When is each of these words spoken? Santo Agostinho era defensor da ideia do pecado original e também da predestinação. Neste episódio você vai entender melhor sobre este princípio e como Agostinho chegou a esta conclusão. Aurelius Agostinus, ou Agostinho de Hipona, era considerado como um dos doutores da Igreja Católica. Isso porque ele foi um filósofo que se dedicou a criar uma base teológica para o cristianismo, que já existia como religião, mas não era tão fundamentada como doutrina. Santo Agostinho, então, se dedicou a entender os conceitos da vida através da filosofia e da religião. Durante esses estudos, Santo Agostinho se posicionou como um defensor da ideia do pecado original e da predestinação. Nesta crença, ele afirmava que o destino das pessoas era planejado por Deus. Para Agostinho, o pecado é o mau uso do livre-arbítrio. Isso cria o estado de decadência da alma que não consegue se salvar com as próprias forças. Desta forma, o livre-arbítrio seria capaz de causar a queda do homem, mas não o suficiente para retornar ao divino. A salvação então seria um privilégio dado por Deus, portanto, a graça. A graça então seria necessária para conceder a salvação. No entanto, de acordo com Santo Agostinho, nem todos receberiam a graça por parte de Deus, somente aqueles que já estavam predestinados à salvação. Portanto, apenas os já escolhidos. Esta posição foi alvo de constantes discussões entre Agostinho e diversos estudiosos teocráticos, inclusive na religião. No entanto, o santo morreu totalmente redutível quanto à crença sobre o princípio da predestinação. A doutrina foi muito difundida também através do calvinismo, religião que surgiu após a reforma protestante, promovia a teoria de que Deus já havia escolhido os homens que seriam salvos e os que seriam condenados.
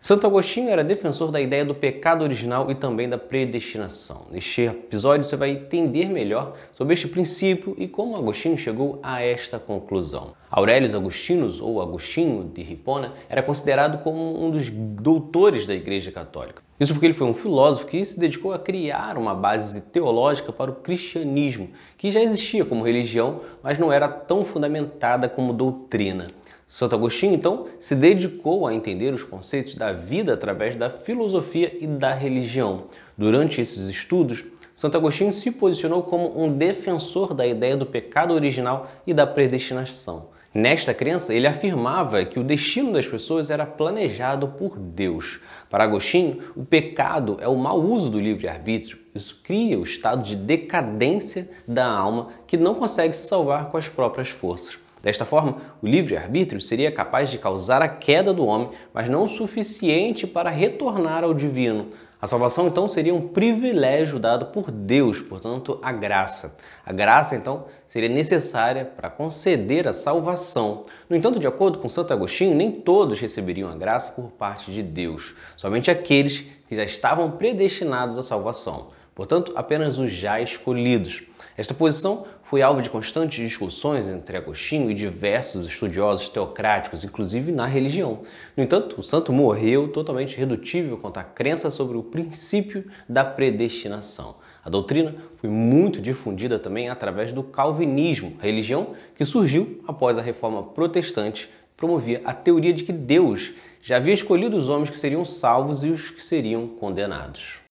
Santo 0.00 0.28
Agostinho 0.28 0.70
era 0.70 0.84
defensor 0.84 1.32
da 1.32 1.40
ideia 1.40 1.64
do 1.64 1.74
pecado 1.74 2.22
original 2.22 2.70
e 2.70 2.74
também 2.76 3.08
da 3.08 3.18
predestinação. 3.18 4.26
Neste 4.30 4.62
episódio 4.62 5.24
você 5.24 5.34
vai 5.34 5.50
entender 5.50 6.06
melhor 6.06 6.54
sobre 6.72 6.94
este 6.94 7.08
princípio 7.08 7.74
e 7.76 7.88
como 7.88 8.16
Agostinho 8.16 8.56
chegou 8.56 9.00
a 9.02 9.20
esta 9.20 9.58
conclusão. 9.58 10.34
Aurelius 10.48 10.94
Agostinus, 10.94 11.60
ou 11.60 11.82
Agostinho 11.82 12.44
de 12.44 12.60
Hipona, 12.60 13.12
era 13.28 13.42
considerado 13.42 14.02
como 14.04 14.40
um 14.40 14.52
dos 14.52 14.70
doutores 14.70 15.66
da 15.66 15.74
Igreja 15.74 16.12
Católica. 16.12 16.62
Isso 16.78 16.92
porque 16.92 17.06
ele 17.06 17.12
foi 17.12 17.26
um 17.26 17.34
filósofo 17.34 17.88
que 17.88 18.04
se 18.04 18.20
dedicou 18.20 18.52
a 18.52 18.58
criar 18.58 19.18
uma 19.18 19.34
base 19.34 19.80
teológica 19.80 20.52
para 20.52 20.70
o 20.70 20.76
cristianismo, 20.76 21.70
que 21.96 22.12
já 22.12 22.22
existia 22.22 22.64
como 22.64 22.84
religião, 22.84 23.40
mas 23.64 23.80
não 23.80 23.92
era 23.92 24.08
tão 24.08 24.44
fundamentada 24.44 25.28
como 25.28 25.52
doutrina. 25.52 26.28
Santo 26.68 26.94
Agostinho, 26.94 27.34
então, 27.34 27.66
se 27.80 27.94
dedicou 27.94 28.66
a 28.66 28.74
entender 28.74 29.14
os 29.14 29.22
conceitos 29.22 29.74
da 29.74 29.90
vida 29.90 30.34
através 30.34 30.74
da 30.74 30.90
filosofia 30.90 31.74
e 31.80 31.86
da 31.86 32.12
religião. 32.12 32.84
Durante 33.16 33.58
esses 33.62 33.88
estudos, 33.88 34.44
Santo 34.74 34.98
Agostinho 34.98 35.32
se 35.32 35.50
posicionou 35.50 36.02
como 36.02 36.38
um 36.38 36.52
defensor 36.52 37.32
da 37.32 37.46
ideia 37.46 37.74
do 37.74 37.86
pecado 37.86 38.34
original 38.34 38.86
e 39.06 39.14
da 39.14 39.26
predestinação. 39.26 40.28
Nesta 40.52 40.92
crença, 40.92 41.32
ele 41.32 41.46
afirmava 41.46 42.22
que 42.26 42.38
o 42.38 42.44
destino 42.44 42.92
das 42.92 43.06
pessoas 43.06 43.48
era 43.48 43.64
planejado 43.64 44.48
por 44.48 44.78
Deus. 44.78 45.40
Para 45.70 45.84
Agostinho, 45.84 46.52
o 46.54 46.66
pecado 46.66 47.38
é 47.40 47.48
o 47.48 47.56
mau 47.56 47.80
uso 47.80 48.10
do 48.10 48.20
livre-arbítrio. 48.20 48.98
Isso 49.14 49.40
cria 49.42 49.78
o 49.78 49.84
estado 49.84 50.22
de 50.22 50.36
decadência 50.36 51.48
da 51.66 51.86
alma 51.86 52.28
que 52.46 52.58
não 52.58 52.74
consegue 52.74 53.16
se 53.16 53.26
salvar 53.26 53.70
com 53.70 53.78
as 53.78 53.88
próprias 53.88 54.28
forças. 54.28 54.78
Desta 55.02 55.24
forma, 55.24 55.58
o 55.82 55.86
livre-arbítrio 55.86 56.60
seria 56.60 56.90
capaz 56.90 57.30
de 57.30 57.38
causar 57.38 57.82
a 57.82 57.88
queda 57.88 58.32
do 58.32 58.44
homem, 58.44 58.70
mas 58.92 59.08
não 59.08 59.24
o 59.24 59.28
suficiente 59.28 60.26
para 60.26 60.50
retornar 60.50 61.24
ao 61.24 61.32
divino. 61.32 61.88
A 62.20 62.26
salvação 62.26 62.66
então 62.66 62.88
seria 62.88 63.14
um 63.14 63.28
privilégio 63.28 64.18
dado 64.18 64.46
por 64.46 64.72
Deus, 64.72 65.20
portanto, 65.20 65.78
a 65.80 65.92
graça. 65.92 66.56
A 66.84 66.92
graça 66.92 67.36
então 67.36 67.66
seria 67.86 68.08
necessária 68.08 68.84
para 68.84 69.08
conceder 69.08 69.86
a 69.86 69.92
salvação. 69.92 70.82
No 71.08 71.16
entanto, 71.16 71.38
de 71.38 71.46
acordo 71.46 71.78
com 71.78 71.88
Santo 71.88 72.12
Agostinho, 72.12 72.56
nem 72.56 72.72
todos 72.72 73.20
receberiam 73.20 73.70
a 73.70 73.76
graça 73.76 74.10
por 74.10 74.32
parte 74.32 74.72
de 74.72 74.82
Deus, 74.82 75.36
somente 75.56 75.92
aqueles 75.92 76.40
que 76.68 76.74
já 76.74 76.82
estavam 76.82 77.30
predestinados 77.30 78.18
à 78.18 78.22
salvação. 78.24 78.88
Portanto, 79.18 79.50
apenas 79.56 79.98
os 79.98 80.12
já 80.12 80.40
escolhidos. 80.40 81.24
Esta 81.56 81.74
posição 81.74 82.24
foi 82.44 82.62
alvo 82.62 82.80
de 82.80 82.88
constantes 82.88 83.44
discussões 83.44 84.08
entre 84.08 84.36
Agostinho 84.36 84.88
e 84.92 84.94
diversos 84.94 85.66
estudiosos 85.66 86.28
teocráticos, 86.28 87.02
inclusive 87.02 87.50
na 87.50 87.66
religião. 87.66 88.20
No 88.56 88.62
entanto, 88.62 89.00
o 89.00 89.02
santo 89.02 89.32
morreu 89.32 89.88
totalmente 89.88 90.36
redutível 90.36 90.96
quanto 90.98 91.18
à 91.18 91.24
crença 91.24 91.68
sobre 91.68 91.96
o 91.96 92.02
princípio 92.04 92.84
da 93.08 93.24
predestinação. 93.24 94.36
A 94.64 94.70
doutrina 94.70 95.16
foi 95.38 95.50
muito 95.50 96.00
difundida 96.00 96.56
também 96.56 96.88
através 96.88 97.32
do 97.32 97.42
calvinismo, 97.42 98.36
religião 98.40 98.94
que 99.16 99.24
surgiu 99.24 99.82
após 99.88 100.16
a 100.16 100.22
reforma 100.22 100.62
protestante, 100.62 101.50
promovia 101.76 102.22
a 102.24 102.32
teoria 102.32 102.72
de 102.72 102.84
que 102.84 102.92
Deus 102.92 103.52
já 103.82 103.96
havia 103.96 104.14
escolhido 104.14 104.56
os 104.56 104.68
homens 104.68 104.90
que 104.90 104.96
seriam 104.96 105.24
salvos 105.24 105.82
e 105.82 105.88
os 105.88 106.08
que 106.08 106.22
seriam 106.22 106.68
condenados. 106.68 107.66